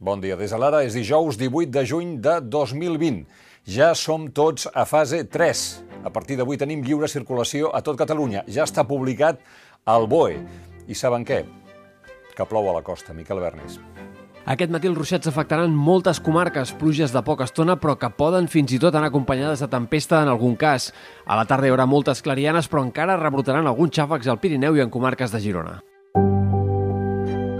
Bon 0.00 0.20
dia. 0.22 0.36
Des 0.38 0.52
de 0.54 0.58
l'ara 0.62 0.84
és 0.86 0.94
dijous 0.94 1.34
18 1.34 1.72
de 1.74 1.82
juny 1.82 2.10
de 2.22 2.36
2020. 2.46 3.24
Ja 3.66 3.90
som 3.98 4.28
tots 4.30 4.68
a 4.70 4.84
fase 4.86 5.24
3. 5.26 5.62
A 6.06 6.12
partir 6.14 6.36
d'avui 6.38 6.54
tenim 6.56 6.84
lliure 6.86 7.08
circulació 7.10 7.72
a 7.74 7.80
tot 7.82 7.98
Catalunya. 7.98 8.44
Ja 8.46 8.62
està 8.62 8.86
publicat 8.86 9.42
al 9.84 10.06
BOE. 10.06 10.38
I 10.86 10.94
saben 10.94 11.26
què? 11.26 11.40
Que 12.30 12.46
plou 12.46 12.70
a 12.70 12.76
la 12.78 12.84
costa. 12.86 13.10
Miquel 13.10 13.42
Bernis. 13.42 13.80
Aquest 14.46 14.70
matí 14.70 14.86
els 14.86 14.96
ruixats 14.96 15.26
afectaran 15.26 15.74
moltes 15.74 16.22
comarques, 16.22 16.70
pluges 16.78 17.10
de 17.12 17.24
poca 17.26 17.50
estona, 17.50 17.74
però 17.76 17.98
que 17.98 18.14
poden 18.14 18.46
fins 18.48 18.70
i 18.72 18.78
tot 18.78 18.94
anar 18.94 19.10
acompanyades 19.10 19.66
de 19.66 19.68
tempesta 19.68 20.22
en 20.22 20.30
algun 20.30 20.54
cas. 20.56 20.92
A 21.26 21.36
la 21.36 21.44
tarda 21.44 21.66
hi 21.66 21.74
haurà 21.74 21.90
moltes 21.90 22.22
clarianes, 22.22 22.70
però 22.70 22.86
encara 22.86 23.18
rebrotaran 23.18 23.66
alguns 23.66 23.98
xàfecs 23.98 24.30
al 24.30 24.38
Pirineu 24.38 24.78
i 24.78 24.86
en 24.86 24.94
comarques 24.94 25.34
de 25.34 25.42
Girona. 25.42 25.80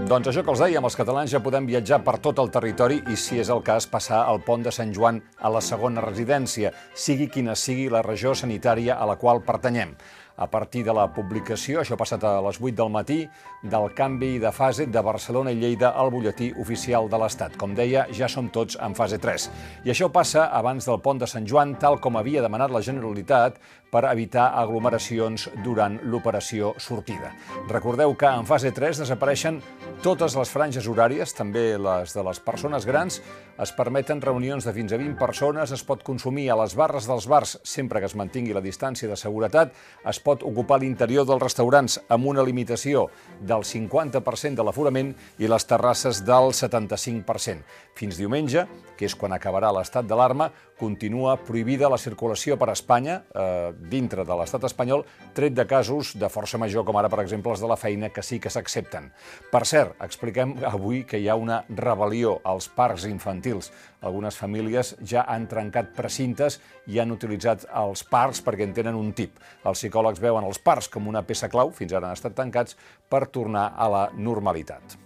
Doncs 0.09 0.25
això 0.31 0.41
que 0.41 0.49
els 0.49 0.61
dèiem, 0.63 0.85
els 0.87 0.95
catalans 0.97 1.29
ja 1.29 1.37
podem 1.45 1.67
viatjar 1.69 1.99
per 2.01 2.15
tot 2.17 2.39
el 2.41 2.47
territori 2.49 2.95
i, 3.13 3.17
si 3.19 3.37
és 3.37 3.51
el 3.53 3.59
cas, 3.61 3.85
passar 3.85 4.23
al 4.25 4.39
pont 4.41 4.63
de 4.65 4.71
Sant 4.73 4.89
Joan 4.95 5.19
a 5.37 5.51
la 5.53 5.61
segona 5.61 6.01
residència, 6.01 6.71
sigui 6.97 7.27
quina 7.29 7.53
sigui 7.53 7.85
la 7.93 8.01
regió 8.01 8.33
sanitària 8.33 8.95
a 8.97 9.05
la 9.05 9.19
qual 9.21 9.43
pertanyem 9.45 9.93
a 10.39 10.47
partir 10.47 10.85
de 10.87 10.93
la 10.95 11.09
publicació, 11.11 11.81
això 11.81 11.97
ha 11.97 11.99
passat 11.99 12.23
a 12.23 12.37
les 12.45 12.61
8 12.61 12.71
del 12.77 12.91
matí, 12.93 13.19
del 13.61 13.89
canvi 13.95 14.37
de 14.39 14.51
fase 14.55 14.85
de 14.87 15.01
Barcelona 15.03 15.51
i 15.51 15.59
Lleida 15.59 15.91
al 15.91 16.11
butlletí 16.13 16.53
oficial 16.63 17.09
de 17.11 17.19
l'Estat. 17.19 17.57
Com 17.59 17.75
deia, 17.75 18.05
ja 18.15 18.29
som 18.31 18.47
tots 18.47 18.79
en 18.79 18.95
fase 18.95 19.19
3. 19.19 19.49
I 19.83 19.91
això 19.91 20.07
passa 20.15 20.47
abans 20.55 20.87
del 20.87 21.01
pont 21.03 21.19
de 21.19 21.27
Sant 21.27 21.47
Joan, 21.47 21.75
tal 21.75 21.99
com 21.99 22.15
havia 22.15 22.41
demanat 22.45 22.71
la 22.71 22.81
Generalitat 22.85 23.59
per 23.91 24.05
evitar 24.05 24.51
aglomeracions 24.61 25.49
durant 25.65 25.97
l'operació 26.05 26.75
sortida. 26.77 27.33
Recordeu 27.67 28.13
que 28.15 28.29
en 28.29 28.45
fase 28.47 28.71
3 28.71 29.03
desapareixen 29.03 29.59
totes 30.05 30.37
les 30.37 30.51
franges 30.53 30.87
horàries, 30.87 31.33
també 31.35 31.73
les 31.81 32.13
de 32.15 32.23
les 32.23 32.39
persones 32.39 32.85
grans, 32.85 33.19
es 33.59 33.73
permeten 33.75 34.21
reunions 34.23 34.63
de 34.63 34.71
fins 34.71 34.93
a 34.93 34.99
20 35.01 35.17
persones, 35.19 35.73
es 35.75 35.83
pot 35.83 36.05
consumir 36.05 36.47
a 36.53 36.59
les 36.61 36.77
barres 36.79 37.09
dels 37.09 37.27
bars 37.27 37.57
sempre 37.67 37.99
que 37.99 38.07
es 38.07 38.15
mantingui 38.15 38.55
la 38.55 38.63
distància 38.63 39.09
de 39.09 39.17
seguretat, 39.19 39.73
es 40.07 40.21
pot 40.23 40.28
ocupar 40.37 40.79
l'interior 40.79 41.25
dels 41.27 41.41
restaurants 41.41 41.97
amb 42.07 42.29
una 42.29 42.43
limitació 42.45 43.07
del 43.41 43.65
50% 43.65 44.55
de 44.55 44.65
l'aforament 44.65 45.13
i 45.41 45.49
les 45.49 45.65
terrasses 45.65 46.21
del 46.25 46.53
75%. 46.53 47.65
Fins 47.97 48.19
diumenge, 48.19 48.65
que 48.95 49.07
és 49.07 49.15
quan 49.15 49.33
acabarà 49.35 49.71
l'estat 49.75 50.07
d'alarma, 50.07 50.49
continua 50.79 51.35
prohibida 51.43 51.89
la 51.91 51.97
circulació 51.99 52.55
per 52.57 52.69
Espanya, 52.71 53.17
eh, 53.35 53.73
dintre 53.91 54.23
de 54.23 54.35
l'estat 54.39 54.63
espanyol, 54.63 55.03
tret 55.35 55.53
de 55.53 55.65
casos 55.67 56.13
de 56.15 56.29
força 56.31 56.57
major, 56.57 56.85
com 56.85 56.95
ara, 56.95 57.09
per 57.09 57.19
exemple, 57.19 57.51
els 57.51 57.59
de 57.59 57.67
la 57.67 57.75
feina, 57.75 58.09
que 58.09 58.23
sí 58.23 58.39
que 58.39 58.49
s'accepten. 58.49 59.11
Per 59.51 59.65
cert, 59.65 59.95
expliquem 60.01 60.55
avui 60.63 61.03
que 61.03 61.19
hi 61.19 61.27
ha 61.27 61.35
una 61.35 61.65
rebel·lió 61.67 62.39
als 62.43 62.69
parcs 62.69 63.05
infantils. 63.05 63.71
Algunes 64.01 64.37
famílies 64.39 64.95
ja 65.03 65.25
han 65.27 65.47
trencat 65.51 65.91
precintes 65.95 66.61
i 66.87 66.99
han 66.99 67.11
utilitzat 67.11 67.65
els 67.75 68.05
parcs 68.07 68.39
perquè 68.41 68.63
en 68.63 68.73
tenen 68.73 68.95
un 68.95 69.11
tip. 69.11 69.35
Els 69.65 69.79
psicòlegs 69.79 70.18
veuen 70.21 70.47
els 70.47 70.59
parcs 70.59 70.89
com 70.91 71.07
una 71.07 71.25
peça 71.25 71.49
clau, 71.51 71.71
fins 71.75 71.93
ara 71.93 72.09
han 72.09 72.17
estat 72.17 72.37
tancats, 72.37 72.77
per 73.09 73.27
tornar 73.27 73.73
a 73.75 73.89
la 73.91 74.07
normalitat. 74.15 74.99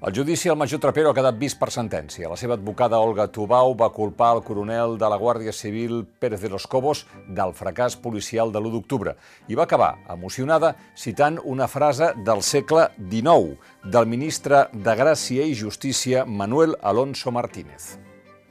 El 0.00 0.14
judici 0.16 0.48
al 0.48 0.56
major 0.56 0.80
Trapero 0.80 1.10
ha 1.10 1.14
quedat 1.14 1.36
vist 1.36 1.58
per 1.60 1.66
sentència. 1.68 2.28
La 2.32 2.36
seva 2.40 2.54
advocada 2.56 2.96
Olga 3.04 3.26
Tubau 3.28 3.74
va 3.76 3.90
culpar 3.92 4.30
el 4.32 4.40
coronel 4.40 4.94
de 4.96 5.10
la 5.12 5.18
Guàrdia 5.20 5.52
Civil 5.52 6.06
Pérez 6.18 6.40
de 6.40 6.48
los 6.48 6.64
Cobos 6.64 7.02
del 7.28 7.52
fracàs 7.52 7.98
policial 8.00 8.48
de 8.48 8.62
l'1 8.62 8.72
d'octubre 8.72 9.12
i 9.52 9.58
va 9.60 9.66
acabar 9.68 9.90
emocionada 10.08 10.72
citant 10.96 11.36
una 11.44 11.68
frase 11.68 12.14
del 12.24 12.40
segle 12.40 12.86
XIX 13.10 13.92
del 13.92 14.08
ministre 14.08 14.62
de 14.72 14.94
Gràcia 15.02 15.44
i 15.44 15.52
Justícia 15.52 16.24
Manuel 16.24 16.78
Alonso 16.80 17.28
Martínez. 17.30 17.98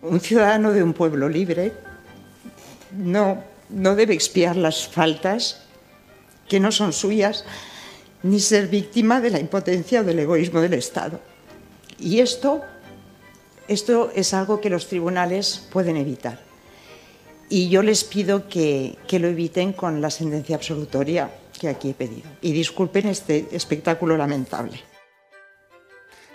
Un 0.04 0.22
ciudadano 0.22 0.70
de 0.72 0.84
un 0.84 0.94
pueblo 0.94 1.28
libre 1.28 1.72
no, 2.94 3.42
no 3.70 3.96
debe 3.96 4.14
expiar 4.14 4.56
las 4.56 4.88
faltas 4.88 5.62
que 6.48 6.60
no 6.60 6.72
son 6.72 6.94
suyas 6.94 7.46
ni 8.24 8.40
ser 8.40 8.68
víctima 8.68 9.22
de 9.22 9.30
la 9.30 9.40
impotencia 9.40 10.02
o 10.02 10.04
del 10.04 10.20
egoísmo 10.20 10.60
del 10.60 10.74
Estado. 10.74 11.20
Y 12.00 12.20
esto, 12.20 12.62
esto 13.68 14.12
es 14.16 14.34
algo 14.34 14.60
que 14.60 14.70
los 14.70 14.88
tribunales 14.88 15.68
pueden 15.72 15.98
evitar. 15.98 16.40
Y 17.50 17.70
yo 17.70 17.82
les 17.82 18.04
pido 18.04 18.48
que, 18.48 18.98
que 19.08 19.20
lo 19.20 19.28
eviten 19.28 19.74
con 19.74 20.02
la 20.02 20.10
sentencia 20.10 20.56
absolutoria 20.56 21.32
que 21.60 21.70
aquí 21.70 21.90
he 21.90 21.94
pedido. 21.94 22.30
Y 22.42 22.52
disculpen 22.52 23.08
este 23.08 23.48
espectáculo 23.52 24.18
lamentable. 24.18 24.80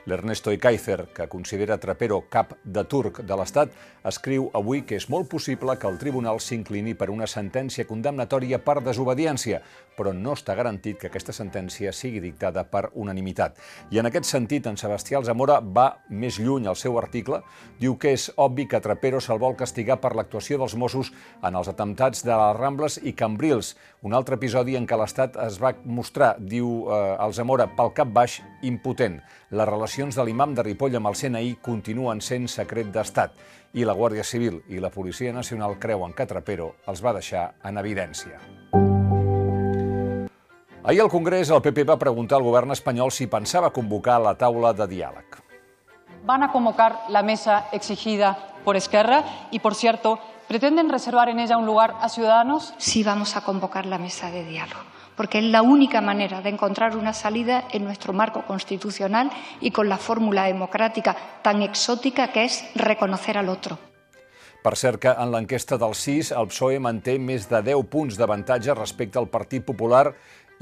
L'Ernesto 0.07 0.53
Ekaizer, 0.53 1.07
que 1.17 1.29
considera 1.33 1.79
Trapero 1.81 2.19
cap 2.29 2.53
de 2.65 2.83
turc 2.85 3.23
de 3.25 3.37
l'Estat, 3.41 3.71
escriu 4.05 4.51
avui 4.53 4.83
que 4.85 4.99
és 5.01 5.07
molt 5.09 5.31
possible 5.33 5.79
que 5.81 5.89
el 5.89 5.97
tribunal 5.97 6.43
s'inclini 6.45 6.93
per 6.93 7.09
una 7.09 7.25
sentència 7.31 7.87
condemnatòria 7.89 8.59
per 8.61 8.83
desobediència, 8.85 9.63
però 9.97 10.13
no 10.13 10.35
està 10.37 10.57
garantit 10.59 10.99
que 11.01 11.09
aquesta 11.09 11.33
sentència 11.33 11.93
sigui 11.97 12.21
dictada 12.21 12.67
per 12.69 12.91
unanimitat. 13.01 13.57
I 13.95 14.03
en 14.03 14.11
aquest 14.11 14.29
sentit, 14.29 14.67
en 14.69 14.77
Sebastià 14.77 15.23
Zamora 15.25 15.61
va 15.61 15.87
més 16.11 16.37
lluny 16.37 16.69
al 16.69 16.77
seu 16.77 16.99
article. 17.01 17.41
Diu 17.81 17.97
que 17.97 18.13
és 18.13 18.27
obvi 18.37 18.67
que 18.69 18.83
Trapero 18.85 19.23
se'l 19.25 19.41
vol 19.41 19.57
castigar 19.57 19.97
per 20.03 20.13
l'actuació 20.19 20.59
dels 20.61 20.77
Mossos 20.77 21.15
en 21.41 21.57
els 21.57 21.71
atemptats 21.71 22.27
de 22.27 22.35
les 22.35 22.59
Rambles 22.59 22.99
i 23.03 23.15
Cambrils, 23.17 23.75
un 24.05 24.13
altre 24.13 24.37
episodi 24.37 24.77
en 24.77 24.85
què 24.85 24.99
l'Estat 25.01 25.39
es 25.47 25.57
va 25.63 25.73
mostrar, 25.85 26.35
diu 26.39 26.91
eh, 26.91 27.01
el 27.25 27.33
Zamora, 27.33 27.71
pel 27.73 27.95
cap 27.97 28.13
baix, 28.13 28.43
impotent. 28.63 29.23
Les 29.55 29.69
relacions 29.95 30.17
de 30.19 30.25
l'imam 30.27 30.55
de 30.59 30.63
Ripoll 30.67 30.97
amb 30.99 31.07
el 31.07 31.15
CNI 31.15 31.51
continuen 31.63 32.19
sent 32.21 32.49
secret 32.51 32.89
d'estat 32.91 33.37
i 33.79 33.85
la 33.87 33.95
Guàrdia 33.95 34.25
Civil 34.27 34.57
i 34.75 34.81
la 34.83 34.91
Policia 34.91 35.31
Nacional 35.33 35.77
creuen 35.79 36.13
que 36.13 36.27
Trapero 36.27 36.75
els 36.91 36.99
va 37.05 37.13
deixar 37.15 37.55
en 37.63 37.79
evidència. 37.79 38.41
Ahir 40.83 41.01
al 41.01 41.13
Congrés 41.13 41.51
el 41.51 41.63
PP 41.63 41.85
va 41.87 41.97
preguntar 41.97 42.41
al 42.41 42.43
govern 42.43 42.75
espanyol 42.75 43.13
si 43.13 43.29
pensava 43.31 43.71
convocar 43.71 44.19
la 44.21 44.35
taula 44.35 44.73
de 44.75 44.89
diàleg. 44.91 45.39
Van 46.27 46.43
a 46.43 46.51
convocar 46.51 47.07
la 47.09 47.23
mesa 47.23 47.69
exigida 47.71 48.35
por 48.65 48.75
Esquerra 48.75 49.23
y, 49.53 49.61
por 49.61 49.77
cierto, 49.77 50.19
¿pretenden 50.49 50.91
reservar 50.91 51.29
en 51.29 51.39
ella 51.39 51.57
un 51.57 51.67
lugar 51.67 51.95
a 52.01 52.09
Ciudadanos? 52.09 52.75
Sí 52.79 53.05
vamos 53.05 53.37
a 53.37 53.45
convocar 53.45 53.87
la 53.87 53.99
mesa 53.99 54.33
de 54.33 54.45
diálogo, 54.45 54.83
porque 55.17 55.39
es 55.39 55.45
la 55.45 55.63
única 55.63 56.01
manera 56.01 56.41
de 56.43 56.51
encontrar 56.51 56.97
una 56.97 57.13
salida 57.13 57.65
en 57.73 57.85
nuestro 57.85 58.13
marco 58.13 58.43
constitucional 58.47 59.31
y 59.61 59.71
con 59.71 59.89
la 59.89 59.99
fórmula 59.99 60.45
democrática 60.45 61.17
tan 61.43 61.63
exótica 61.63 62.33
que 62.33 62.45
es 62.45 62.65
reconocer 62.75 63.39
al 63.39 63.49
otro. 63.49 63.79
Per 64.65 64.79
cert 64.81 64.97
que 64.97 65.13
en 65.13 65.29
l'enquesta 65.29 65.77
del 65.77 65.93
CIS 65.93 66.31
el 66.33 66.49
PSOE 66.49 66.79
manté 66.81 67.19
més 67.21 67.45
de 67.51 67.61
10 67.67 67.85
punts 67.93 68.17
d'avantatge 68.17 68.73
respecte 68.79 69.21
al 69.21 69.29
Partit 69.29 69.67
Popular 69.69 70.07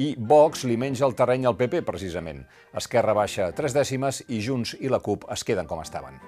i 0.03 0.17
Vox 0.19 0.67
li 0.67 0.75
menja 0.75 1.07
el 1.07 1.15
terreny 1.15 1.47
al 1.47 1.55
PP, 1.55 1.85
precisament. 1.87 2.43
Esquerra 2.75 3.15
baixa 3.15 3.53
tres 3.55 3.79
dècimes 3.79 4.25
i 4.27 4.43
Junts 4.43 4.75
i 4.81 4.91
la 4.91 4.99
CUP 4.99 5.31
es 5.31 5.47
queden 5.47 5.71
com 5.71 5.87
estaven. 5.87 6.19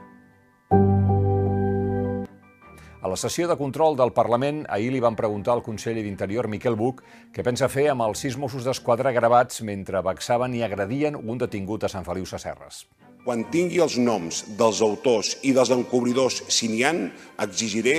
A 3.04 3.09
la 3.12 3.19
sessió 3.20 3.44
de 3.44 3.54
control 3.60 3.98
del 4.00 4.15
Parlament, 4.16 4.62
ahir 4.72 4.87
li 4.88 5.00
van 5.04 5.16
preguntar 5.16 5.53
al 5.53 5.62
conseller 5.62 6.00
d'Interior, 6.06 6.47
Miquel 6.48 6.72
Buch, 6.72 7.03
què 7.37 7.42
pensa 7.44 7.69
fer 7.69 7.91
amb 7.92 8.00
els 8.00 8.22
sis 8.25 8.38
Mossos 8.41 8.65
d'Esquadra 8.65 9.12
gravats 9.12 9.60
mentre 9.69 10.00
vexaven 10.06 10.54
i 10.56 10.62
agredien 10.65 11.19
un 11.20 11.43
detingut 11.43 11.84
a 11.84 11.91
Sant 11.93 12.09
Feliu 12.09 12.25
Sasserres. 12.25 12.87
Quan 13.26 13.44
tingui 13.53 13.84
els 13.84 13.98
noms 14.00 14.41
dels 14.56 14.81
autors 14.88 15.34
i 15.44 15.53
dels 15.53 15.75
encobridors, 15.76 16.47
si 16.48 16.72
n'hi 16.72 16.81
han, 16.88 17.04
exigiré 17.44 17.98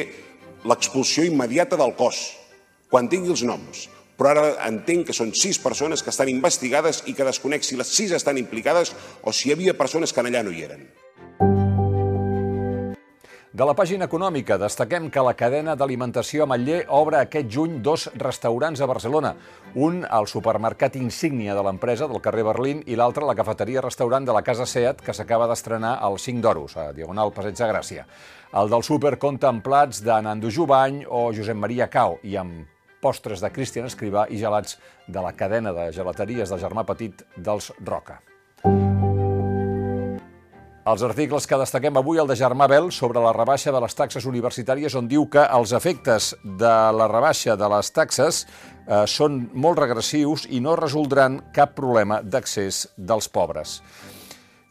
l'expulsió 0.65 1.29
immediata 1.29 1.77
del 1.77 1.93
cos. 2.01 2.25
Quan 2.89 3.05
tingui 3.05 3.29
els 3.37 3.45
noms. 3.45 3.85
Però 4.17 4.33
ara 4.33 4.51
entenc 4.65 5.11
que 5.11 5.13
són 5.21 5.37
sis 5.37 5.61
persones 5.61 6.01
que 6.01 6.09
estan 6.09 6.33
investigades 6.33 7.05
i 7.05 7.13
que 7.13 7.29
desconec 7.29 7.61
si 7.61 7.77
les 7.77 7.93
sis 7.93 8.17
estan 8.17 8.41
implicades 8.41 8.97
o 9.21 9.29
si 9.29 9.51
hi 9.51 9.59
havia 9.59 9.77
persones 9.77 10.09
que 10.09 10.25
allà 10.25 10.41
no 10.41 10.49
hi 10.49 10.65
eren. 10.65 10.87
De 13.55 13.63
la 13.63 13.71
pàgina 13.71 14.03
econòmica 14.09 14.57
destaquem 14.59 15.05
que 15.07 15.21
la 15.23 15.31
cadena 15.39 15.77
d'alimentació 15.79 16.43
Ametller 16.43 16.81
obre 16.91 17.21
aquest 17.21 17.47
juny 17.55 17.77
dos 17.85 18.09
restaurants 18.19 18.81
a 18.83 18.87
Barcelona. 18.91 19.31
Un 19.79 20.01
al 20.17 20.27
supermercat 20.27 20.97
insígnia 20.99 21.55
de 21.55 21.63
l'empresa 21.63 22.09
del 22.11 22.19
carrer 22.25 22.43
Berlín 22.49 22.81
i 22.83 22.99
l'altre 22.99 23.23
a 23.23 23.29
la 23.29 23.37
cafeteria-restaurant 23.39 24.27
de 24.27 24.35
la 24.35 24.43
Casa 24.43 24.67
Seat 24.67 24.99
que 25.05 25.15
s'acaba 25.15 25.47
d'estrenar 25.47 25.93
al 26.03 26.19
5 26.19 26.43
d'Oros, 26.43 26.75
a 26.75 26.89
Diagonal 26.91 27.31
Passeig 27.31 27.55
de 27.55 27.71
Gràcia. 27.71 28.05
El 28.51 28.75
del 28.75 28.83
súper 28.83 29.15
compta 29.23 29.47
amb 29.47 29.63
plats 29.63 30.03
de 30.03 30.19
Nando 30.27 30.51
Jubany 30.51 31.05
o 31.07 31.29
Josep 31.31 31.55
Maria 31.55 31.87
Cao 31.87 32.19
i 32.27 32.35
amb 32.35 32.67
postres 32.99 33.39
de 33.39 33.55
Cristian 33.55 33.87
Escrivà 33.87 34.27
i 34.27 34.43
gelats 34.43 34.81
de 35.07 35.23
la 35.23 35.31
cadena 35.31 35.71
de 35.71 35.93
gelateries 35.95 36.51
del 36.51 36.59
germà 36.59 36.83
petit 36.83 37.23
dels 37.37 37.71
Roca. 37.79 38.19
Els 40.85 41.01
articles 41.01 41.47
que 41.49 41.57
destaquem 41.57 41.95
avui, 41.97 42.19
el 42.21 42.27
de 42.29 42.35
Germà 42.37 42.67
Bel, 42.69 42.91
sobre 42.93 43.17
la 43.17 43.31
rebaixa 43.33 43.71
de 43.73 43.79
les 43.81 43.95
taxes 43.97 44.27
universitàries, 44.29 44.93
on 44.93 45.07
diu 45.09 45.23
que 45.33 45.41
els 45.57 45.71
efectes 45.73 46.27
de 46.45 46.73
la 46.93 47.07
rebaixa 47.09 47.55
de 47.57 47.69
les 47.73 47.89
taxes 47.89 48.43
eh, 48.45 48.99
són 49.09 49.39
molt 49.57 49.81
regressius 49.81 50.43
i 50.53 50.59
no 50.61 50.75
resoldran 50.77 51.39
cap 51.55 51.73
problema 51.73 52.19
d'accés 52.21 52.83
dels 52.97 53.31
pobres. 53.33 53.79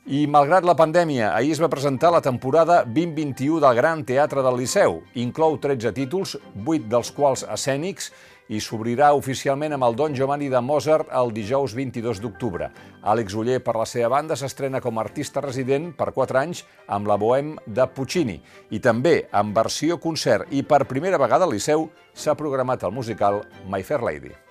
I 0.06 0.28
malgrat 0.30 0.62
la 0.68 0.76
pandèmia, 0.78 1.32
ahir 1.34 1.50
es 1.56 1.62
va 1.64 1.72
presentar 1.72 2.12
la 2.14 2.22
temporada 2.22 2.84
2021 2.84 3.58
del 3.64 3.74
Gran 3.80 4.06
Teatre 4.06 4.46
del 4.46 4.60
Liceu. 4.60 5.00
Inclou 5.18 5.58
13 5.58 5.90
títols, 5.96 6.36
8 6.62 6.90
dels 6.94 7.10
quals 7.16 7.42
escènics, 7.42 8.12
i 8.48 8.60
s'obrirà 8.60 9.12
oficialment 9.16 9.76
amb 9.76 9.86
el 9.88 9.96
Don 9.96 10.14
Giovanni 10.16 10.50
de 10.52 10.60
Mozart 10.60 11.10
el 11.14 11.32
dijous 11.36 11.74
22 11.76 12.20
d'octubre. 12.20 12.70
Àlex 13.02 13.34
Uller, 13.38 13.60
per 13.64 13.76
la 13.78 13.88
seva 13.88 14.10
banda, 14.16 14.36
s'estrena 14.36 14.82
com 14.84 14.98
a 14.98 15.04
artista 15.06 15.42
resident 15.44 15.92
per 15.96 16.12
4 16.12 16.40
anys 16.40 16.64
amb 16.86 17.08
la 17.08 17.18
Bohème 17.20 17.56
de 17.66 17.88
Puccini. 17.96 18.40
I 18.70 18.80
també, 18.80 19.16
en 19.32 19.52
versió 19.56 19.98
concert 19.98 20.52
i 20.52 20.62
per 20.62 20.84
primera 20.90 21.20
vegada 21.20 21.48
al 21.48 21.54
Liceu, 21.56 21.88
s'ha 22.12 22.36
programat 22.36 22.84
el 22.84 22.92
musical 22.92 23.42
My 23.68 23.82
Fair 23.82 24.02
Lady. 24.04 24.43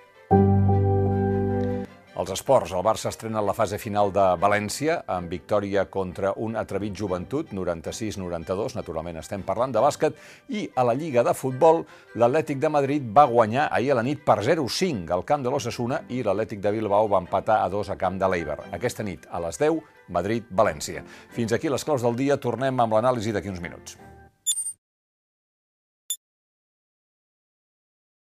Els 2.13 2.29
esports. 2.29 2.69
El 2.77 2.83
Barça 2.85 3.09
estrena 3.09 3.41
la 3.41 3.55
fase 3.57 3.79
final 3.81 4.11
de 4.13 4.23
València 4.37 4.99
amb 5.09 5.31
victòria 5.33 5.87
contra 5.89 6.35
un 6.45 6.53
atrevit 6.61 6.93
joventut, 6.93 7.49
96-92, 7.57 8.75
naturalment 8.77 9.17
estem 9.17 9.41
parlant 9.47 9.73
de 9.73 9.81
bàsquet, 9.81 10.21
i 10.53 10.67
a 10.77 10.85
la 10.85 10.93
Lliga 10.93 11.23
de 11.25 11.33
Futbol 11.33 11.81
l'Atlètic 12.13 12.61
de 12.61 12.69
Madrid 12.69 13.09
va 13.17 13.25
guanyar 13.33 13.65
ahir 13.73 13.95
a 13.95 13.97
la 13.97 14.05
nit 14.05 14.21
per 14.21 14.37
0-5 14.45 15.09
al 15.09 15.25
camp 15.25 15.41
de 15.41 15.49
l'Ossassuna 15.49 16.03
i 16.13 16.21
l'Atlètic 16.21 16.61
de 16.61 16.77
Bilbao 16.77 17.09
va 17.09 17.25
empatar 17.25 17.63
a 17.63 17.69
2 17.73 17.95
a 17.95 17.97
camp 17.97 18.21
de 18.21 18.29
l'Eiber. 18.29 18.61
Aquesta 18.77 19.01
nit, 19.01 19.25
a 19.31 19.41
les 19.47 19.57
10, 19.57 19.81
Madrid-València. 20.13 21.01
Fins 21.33 21.57
aquí 21.57 21.73
les 21.73 21.83
claus 21.83 22.05
del 22.05 22.19
dia, 22.19 22.37
tornem 22.37 22.77
amb 22.77 22.93
l'anàlisi 22.93 23.33
d'aquí 23.33 23.49
uns 23.49 23.63
minuts. 23.63 23.97